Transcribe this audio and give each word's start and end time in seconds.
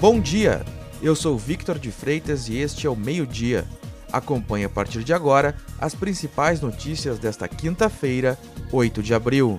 Bom 0.00 0.20
dia! 0.20 0.64
Eu 1.02 1.16
sou 1.16 1.36
Victor 1.36 1.76
de 1.76 1.90
Freitas 1.90 2.48
e 2.48 2.56
este 2.56 2.86
é 2.86 2.90
o 2.90 2.94
Meio 2.94 3.26
Dia. 3.26 3.66
Acompanhe 4.12 4.64
a 4.64 4.68
partir 4.68 5.02
de 5.02 5.12
agora 5.12 5.56
as 5.76 5.92
principais 5.92 6.60
notícias 6.60 7.18
desta 7.18 7.48
quinta-feira, 7.48 8.38
8 8.70 9.02
de 9.02 9.12
abril. 9.12 9.58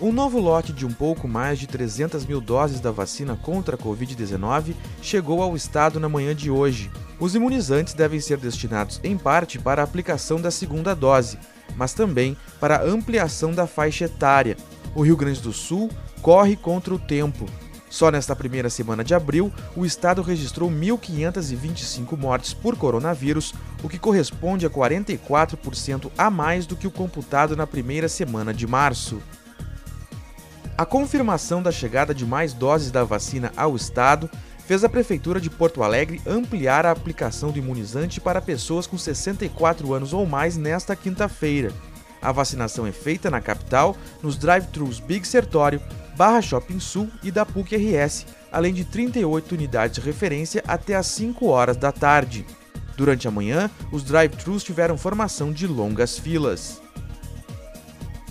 Um 0.00 0.12
novo 0.12 0.38
lote 0.38 0.72
de 0.72 0.86
um 0.86 0.92
pouco 0.92 1.26
mais 1.26 1.58
de 1.58 1.66
300 1.66 2.24
mil 2.24 2.40
doses 2.40 2.78
da 2.78 2.92
vacina 2.92 3.34
contra 3.34 3.74
a 3.74 3.78
Covid-19 3.78 4.76
chegou 5.02 5.42
ao 5.42 5.56
estado 5.56 5.98
na 5.98 6.08
manhã 6.08 6.36
de 6.36 6.48
hoje. 6.48 6.88
Os 7.18 7.34
imunizantes 7.34 7.94
devem 7.94 8.20
ser 8.20 8.38
destinados 8.38 9.00
em 9.02 9.18
parte 9.18 9.58
para 9.58 9.82
a 9.82 9.84
aplicação 9.84 10.40
da 10.40 10.52
segunda 10.52 10.94
dose, 10.94 11.36
mas 11.74 11.92
também 11.92 12.36
para 12.60 12.76
a 12.76 12.84
ampliação 12.84 13.50
da 13.50 13.66
faixa 13.66 14.04
etária. 14.04 14.56
O 14.94 15.02
Rio 15.02 15.16
Grande 15.16 15.40
do 15.40 15.52
Sul 15.52 15.90
corre 16.22 16.54
contra 16.54 16.94
o 16.94 16.98
tempo. 16.98 17.44
Só 17.92 18.10
nesta 18.10 18.34
primeira 18.34 18.70
semana 18.70 19.04
de 19.04 19.14
abril, 19.14 19.52
o 19.76 19.84
estado 19.84 20.22
registrou 20.22 20.70
1.525 20.70 22.16
mortes 22.16 22.54
por 22.54 22.74
coronavírus, 22.74 23.52
o 23.82 23.88
que 23.88 23.98
corresponde 23.98 24.64
a 24.64 24.70
44% 24.70 26.10
a 26.16 26.30
mais 26.30 26.64
do 26.64 26.74
que 26.74 26.86
o 26.86 26.90
computado 26.90 27.54
na 27.54 27.66
primeira 27.66 28.08
semana 28.08 28.54
de 28.54 28.66
março. 28.66 29.20
A 30.74 30.86
confirmação 30.86 31.62
da 31.62 31.70
chegada 31.70 32.14
de 32.14 32.24
mais 32.24 32.54
doses 32.54 32.90
da 32.90 33.04
vacina 33.04 33.52
ao 33.54 33.76
estado 33.76 34.30
fez 34.66 34.82
a 34.82 34.88
Prefeitura 34.88 35.38
de 35.38 35.50
Porto 35.50 35.82
Alegre 35.82 36.18
ampliar 36.26 36.86
a 36.86 36.92
aplicação 36.92 37.50
do 37.50 37.58
imunizante 37.58 38.22
para 38.22 38.40
pessoas 38.40 38.86
com 38.86 38.96
64 38.96 39.92
anos 39.92 40.14
ou 40.14 40.24
mais 40.24 40.56
nesta 40.56 40.96
quinta-feira. 40.96 41.70
A 42.22 42.30
vacinação 42.30 42.86
é 42.86 42.92
feita 42.92 43.28
na 43.28 43.40
capital, 43.40 43.96
nos 44.22 44.36
drive-thrus 44.38 45.00
Big 45.00 45.26
Sertório, 45.26 45.82
Barra 46.16 46.40
Shopping 46.40 46.78
Sul 46.78 47.10
e 47.22 47.32
da 47.32 47.44
PUC 47.44 47.74
RS, 47.76 48.26
além 48.52 48.72
de 48.72 48.84
38 48.84 49.52
unidades 49.52 49.96
de 49.96 50.00
referência 50.00 50.62
até 50.68 50.94
às 50.94 51.08
5 51.08 51.46
horas 51.46 51.76
da 51.76 51.90
tarde. 51.90 52.46
Durante 52.96 53.26
a 53.26 53.30
manhã, 53.30 53.68
os 53.90 54.04
drive-thrus 54.04 54.62
tiveram 54.62 54.96
formação 54.96 55.52
de 55.52 55.66
longas 55.66 56.16
filas. 56.16 56.80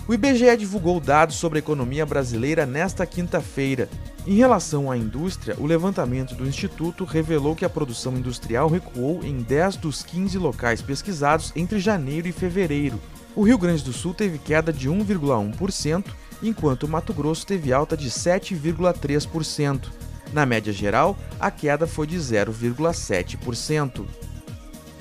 O 0.08 0.14
IBGE 0.14 0.56
divulgou 0.56 0.98
dados 0.98 1.36
sobre 1.36 1.58
a 1.58 1.60
economia 1.60 2.06
brasileira 2.06 2.64
nesta 2.64 3.06
quinta-feira. 3.06 3.88
Em 4.26 4.34
relação 4.34 4.90
à 4.90 4.96
indústria, 4.96 5.56
o 5.58 5.66
levantamento 5.66 6.34
do 6.34 6.46
Instituto 6.46 7.04
revelou 7.04 7.54
que 7.54 7.64
a 7.64 7.70
produção 7.70 8.16
industrial 8.16 8.68
recuou 8.68 9.22
em 9.24 9.42
10 9.42 9.76
dos 9.76 10.02
15 10.02 10.38
locais 10.38 10.80
pesquisados 10.80 11.52
entre 11.54 11.78
janeiro 11.78 12.28
e 12.28 12.32
fevereiro. 12.32 13.00
O 13.34 13.42
Rio 13.42 13.56
Grande 13.56 13.82
do 13.82 13.94
Sul 13.94 14.12
teve 14.12 14.38
queda 14.38 14.70
de 14.70 14.90
1,1%, 14.90 16.04
enquanto 16.42 16.86
Mato 16.86 17.14
Grosso 17.14 17.46
teve 17.46 17.72
alta 17.72 17.96
de 17.96 18.10
7,3%. 18.10 19.88
Na 20.34 20.44
média 20.44 20.72
geral, 20.72 21.16
a 21.40 21.50
queda 21.50 21.86
foi 21.86 22.06
de 22.06 22.16
0,7%. 22.16 24.04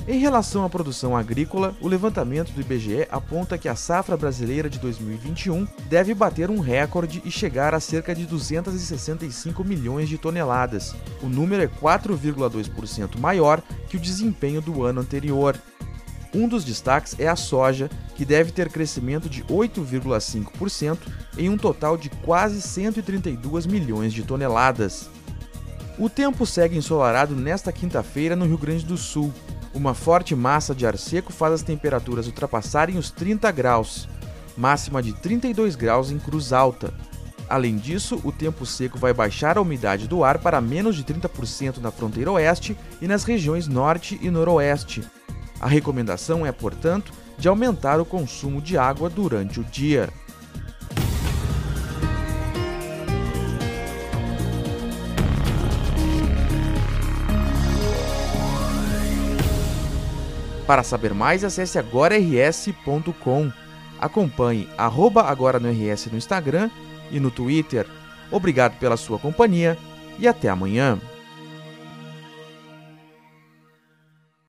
Em 0.07 0.17
relação 0.17 0.63
à 0.63 0.69
produção 0.69 1.15
agrícola, 1.15 1.75
o 1.79 1.87
levantamento 1.87 2.51
do 2.53 2.61
IBGE 2.61 3.07
aponta 3.11 3.57
que 3.57 3.69
a 3.69 3.75
safra 3.75 4.17
brasileira 4.17 4.69
de 4.69 4.79
2021 4.79 5.67
deve 5.89 6.13
bater 6.13 6.49
um 6.49 6.59
recorde 6.59 7.21
e 7.23 7.29
chegar 7.29 7.75
a 7.75 7.79
cerca 7.79 8.15
de 8.15 8.25
265 8.25 9.63
milhões 9.63 10.09
de 10.09 10.17
toneladas. 10.17 10.95
O 11.21 11.27
número 11.27 11.61
é 11.61 11.67
4,2% 11.67 13.19
maior 13.19 13.61
que 13.89 13.97
o 13.97 13.99
desempenho 13.99 14.61
do 14.61 14.83
ano 14.83 15.01
anterior. 15.01 15.55
Um 16.33 16.47
dos 16.47 16.63
destaques 16.63 17.15
é 17.19 17.27
a 17.27 17.35
soja, 17.35 17.89
que 18.15 18.23
deve 18.23 18.51
ter 18.51 18.69
crescimento 18.69 19.29
de 19.29 19.43
8,5% 19.43 20.97
em 21.37 21.49
um 21.49 21.57
total 21.57 21.97
de 21.97 22.09
quase 22.09 22.61
132 22.61 23.65
milhões 23.65 24.13
de 24.13 24.23
toneladas. 24.23 25.09
O 25.99 26.09
tempo 26.09 26.45
segue 26.45 26.77
ensolarado 26.77 27.35
nesta 27.35 27.71
quinta-feira 27.71 28.35
no 28.35 28.45
Rio 28.45 28.57
Grande 28.57 28.85
do 28.85 28.97
Sul. 28.97 29.33
Uma 29.73 29.93
forte 29.93 30.35
massa 30.35 30.73
de 30.73 30.85
ar 30.85 30.97
seco 30.97 31.33
faz 31.33 31.53
as 31.53 31.63
temperaturas 31.63 32.27
ultrapassarem 32.27 32.97
os 32.97 33.11
30 33.11 33.51
graus, 33.51 34.07
máxima 34.57 35.01
de 35.01 35.13
32 35.13 35.75
graus 35.75 36.11
em 36.11 36.17
Cruz 36.17 36.53
Alta. 36.53 36.93
Além 37.49 37.75
disso, 37.75 38.21
o 38.23 38.31
tempo 38.31 38.65
seco 38.65 38.97
vai 38.97 39.13
baixar 39.13 39.57
a 39.57 39.61
umidade 39.61 40.07
do 40.07 40.23
ar 40.23 40.39
para 40.39 40.61
menos 40.61 40.95
de 40.95 41.03
30% 41.03 41.79
na 41.79 41.91
fronteira 41.91 42.31
oeste 42.31 42.77
e 43.01 43.07
nas 43.07 43.25
regiões 43.25 43.67
norte 43.67 44.17
e 44.21 44.29
noroeste. 44.29 45.03
A 45.61 45.67
recomendação 45.67 46.43
é, 46.43 46.51
portanto, 46.51 47.13
de 47.37 47.47
aumentar 47.47 47.99
o 47.99 48.05
consumo 48.05 48.59
de 48.59 48.79
água 48.79 49.07
durante 49.07 49.59
o 49.59 49.63
dia. 49.63 50.09
Para 60.65 60.81
saber 60.81 61.13
mais, 61.13 61.43
acesse 61.43 61.77
agorars.com. 61.77 63.51
Acompanhe 63.99 64.67
arroba 64.75 65.21
agora 65.21 65.59
no 65.59 65.69
RS 65.69 66.07
no 66.07 66.17
Instagram 66.17 66.71
e 67.11 67.19
no 67.19 67.29
Twitter. 67.29 67.85
Obrigado 68.31 68.79
pela 68.79 68.97
sua 68.97 69.19
companhia 69.19 69.77
e 70.17 70.27
até 70.27 70.49
amanhã. 70.49 70.99